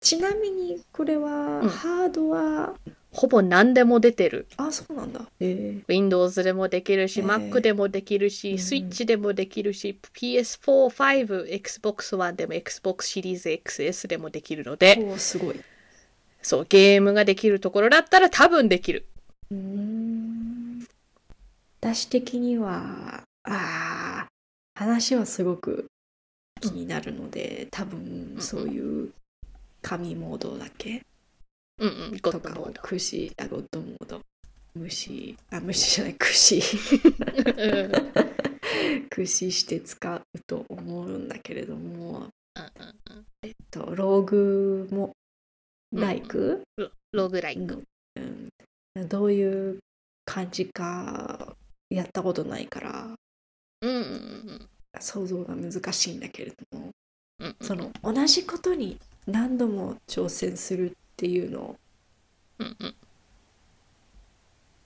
[0.00, 1.68] ちなみにこれはうん。
[1.68, 2.74] ハードは、
[3.10, 4.46] ほぼ何でも出てる。
[4.56, 5.22] あそうなんだ。
[5.22, 5.82] へえ。
[5.88, 15.56] Windows でもできるし、へー Mac でもできるうんし、Switch でもできるし、PS4、5、Xbox One でも Xbox シリーズ XS でもできるので、おーすごい。
[15.56, 15.64] う
[16.42, 19.06] そう、ゲームができるところだったら多分できる。
[19.52, 20.86] ーん。
[21.80, 24.36] 私的にはあー
[24.78, 25.86] 話はすごく
[26.70, 29.12] 気になるので、多分そういう
[29.82, 31.02] 紙モードだけ
[31.78, 32.72] うんうん、とかを。
[32.72, 34.20] 駆使あゴッドモード。
[34.74, 36.60] 虫あ虫じゃない駆使
[37.56, 37.92] うん
[39.08, 45.12] 駆使して使うと思うんだけれども、うんうんえっと、ローグも
[45.92, 47.82] ライク、ロローグライク。
[48.16, 49.08] うん。
[49.08, 49.78] どういう
[50.24, 51.56] 感じか
[51.90, 53.14] やったことないから。
[53.82, 54.68] うんうんうん
[55.00, 56.90] 想像が難しいんだけれども
[57.40, 57.56] うんうん。
[57.60, 61.76] その同じことに何度も挑戦するっていうの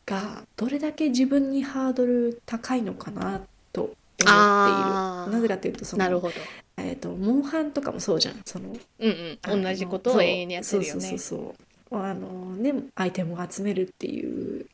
[0.07, 3.40] がどれだけ自分にハードル高いのかな
[3.73, 4.31] と思っている。
[4.31, 6.35] なぜかというとそのなるほど。
[6.77, 9.62] えー、とモンハンとかもそうじゃんそのうんうん。
[9.62, 11.18] 同じことを永遠にやってるよねそうそう。
[11.18, 11.55] そう
[11.91, 14.66] そうあのねアイテムを集めるっていう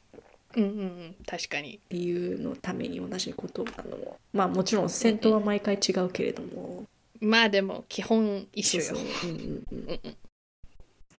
[0.57, 1.17] うんうんうん。
[1.27, 1.81] 確かに。
[1.91, 6.85] 理由のために同じことなのもまあもちろん戦闘は毎回違うけれども、
[7.21, 8.85] まあでも、基本一緒よ。
[8.85, 10.17] そうそううんうんうんうんうん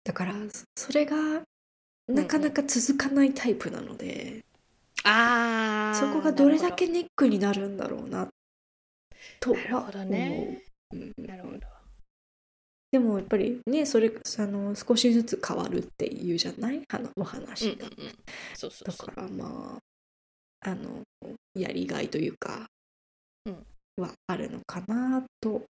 [0.04, 0.36] だから
[0.78, 1.18] それが
[2.08, 4.46] なかなか続かないタイプなので、
[5.04, 5.96] ああ。
[5.96, 8.30] そこがどれだけなネックになるんだろうな
[9.42, 10.62] とはるほどね。
[10.92, 11.12] 思う。
[11.20, 11.77] うんなるほど。
[12.92, 17.86] でもやっぱりねそれあの少しずつ変わるっていうじゃないあのおうん話が。
[17.86, 18.16] うんうん。
[18.56, 19.22] そうそうそうだか。
[19.22, 19.80] らま
[20.64, 21.04] ああの
[21.54, 22.68] やりがいというか、
[23.46, 23.66] うん
[23.98, 25.64] はあるのかなと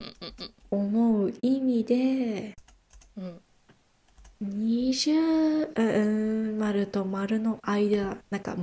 [0.00, 0.34] うん
[0.70, 2.54] 思う意味で
[3.16, 3.40] うんうん
[4.48, 8.56] 20うん丸と丸の間なんか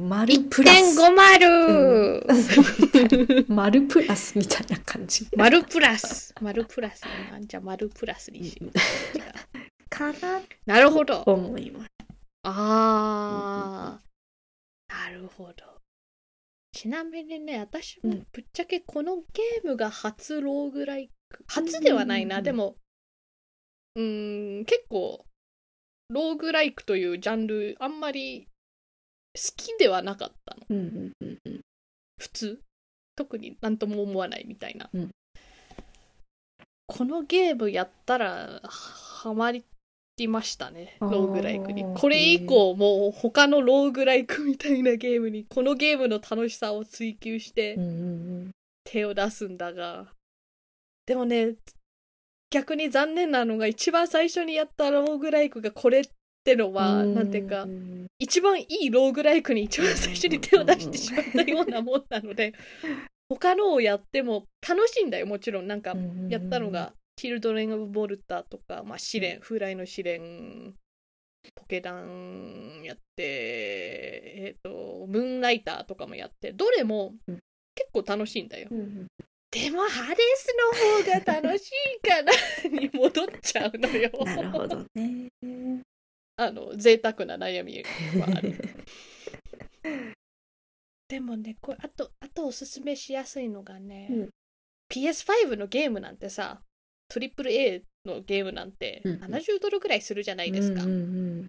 [0.00, 0.98] 丸プラス。
[0.98, 5.28] 1.50、丸プラスみたいな感じ。
[5.36, 6.34] 丸プラス。
[6.40, 7.02] 丸プラス。
[7.42, 8.70] じゃ丸プラスにしよう。
[9.90, 11.22] かななるほど。
[11.22, 11.90] と思います。
[12.44, 14.02] ああ、
[14.88, 15.82] なるほど。
[16.72, 22.44] ちなみにね、私もぶっちゃけこのゲームが初ローグライク、初ではないな、うん。
[22.44, 22.76] でも、
[23.96, 25.26] うーん、結構、
[26.08, 28.49] ローグライクというジャンル、あんまり好
[29.34, 30.66] きではなかったの。
[30.68, 31.60] うんうんうんうん
[32.18, 32.60] 普通。
[33.16, 34.88] 特になんとも思わないみたいな。
[34.92, 35.10] うん
[36.92, 39.64] このゲームやったら、ハマり
[40.26, 41.84] ましたね、ローグライクに。
[41.94, 47.78] これ以降、もう他のローグライクみたいなゲームに、このゲームの楽しさを追求して
[48.82, 50.08] 手を出すんだが、
[51.06, 51.54] でもね、
[52.50, 56.04] 逆に残念なのが、一番最初にやったローグライクがこれっ
[56.44, 62.52] てのは、うんなんていうかう、ん一番いいローグライクに一番最初に手を出してしまったようなもんなので、
[63.30, 65.66] 他のをやっても楽しいんだよ、もちろん。
[65.66, 65.94] なんか、
[66.28, 70.74] やったのが、チルドレン・オブ・ボルタとか、まあ、試練、風来の試練、
[71.54, 77.38] ポケダンやって、えっ、と、ムーンライターとかもやって、どれもうん
[77.74, 78.68] 結構楽しいんだよ。
[79.50, 80.54] でも、ハデス
[81.04, 81.70] の方が楽し
[82.04, 82.32] いかな
[82.78, 84.10] に戻っちゃうのよ。
[84.24, 85.30] なるほどね。
[86.40, 87.82] あの、贅沢な悩み
[88.18, 88.56] はある。
[91.08, 94.30] でもね、これ、あと、あとおすすめしやすいのがね、うん
[94.92, 96.62] PS5 のゲームなんてさ、
[97.12, 100.82] AAA のゲームなんてうんうん70ドルぐらいするじゃないですか。
[100.82, 101.46] うんうんうん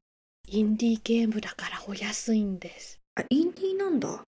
[0.48, 3.00] インディーゲームだからお安いんです。
[3.16, 4.24] あ、インディーなんだ。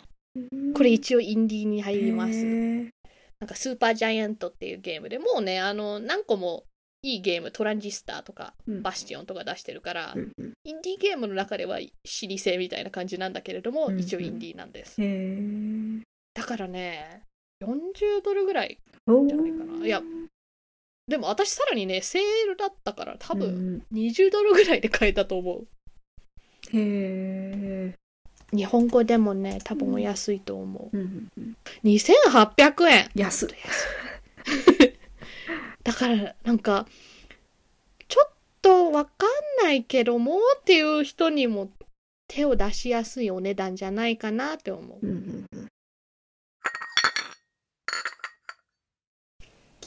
[0.73, 2.43] これ一応インディーに入ります。
[2.45, 6.63] なんかスーパージャイアントっていうゲームでもうね、あの、何個も
[7.03, 14.95] いいゲーム、トランジスターとか、うんバスティオンとか出してるから、うんうんインディーゲームの中では老舗みたいな感じなんだけれども、うんうん一応インディーなんです。
[16.33, 17.23] だからね、
[17.63, 18.79] 40ドルぐらい。
[19.05, 20.01] じゃないかないや
[21.09, 25.67] でも私さらにね、セールだったから多分うん20ドルぐらいで買えたと思う。
[26.71, 27.93] へえ。
[28.55, 30.97] 日本語でもね、多分お安いと思う。
[30.97, 33.49] うんうん2800円安い。
[35.83, 36.87] だからなんか、
[38.07, 38.31] ちょっ
[38.61, 39.25] とわか
[39.61, 41.69] んないけどもっていう人にも
[42.27, 45.05] 手を出しやすいお値段じゃないかなって思う。
[45.05, 45.67] うんうんうん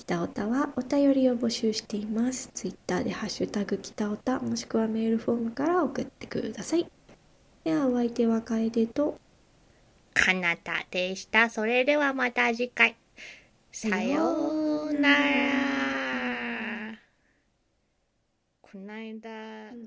[0.06, 2.48] 北オタはお便りを募集しています。
[2.54, 6.86] ツイッターでハッシュタグ北オタもしくはメールフォームから送ってください。
[7.64, 9.18] ではお相手は楓と
[10.14, 11.50] かなたでした。
[11.50, 12.94] それではまた次回。
[13.72, 15.85] さようなら。
[18.76, 19.30] こないだ、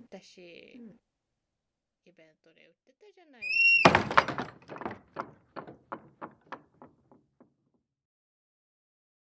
[0.10, 5.39] 私、イベントで売ってたじゃないですか。